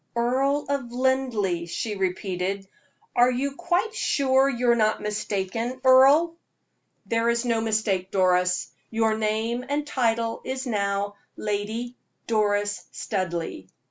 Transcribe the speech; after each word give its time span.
"Earl 0.15 0.65
of 0.67 0.91
Linleigh?" 0.91 1.67
she 1.67 1.93
repeated. 1.93 2.67
"Are 3.15 3.29
you 3.29 3.51
quite 3.53 3.93
sure 3.93 4.49
you 4.49 4.71
are 4.71 4.75
not 4.75 4.99
mistaken, 4.99 5.79
Earle?" 5.83 6.37
"There 7.05 7.29
is 7.29 7.45
no 7.45 7.61
mistake, 7.61 8.09
Doris; 8.09 8.71
your 8.89 9.15
name 9.15 9.63
and 9.69 9.85
title 9.85 10.41
is 10.43 10.65
now 10.65 11.17
Lady 11.37 11.97
Doris 12.25 12.83
Studleigh. 12.91 13.67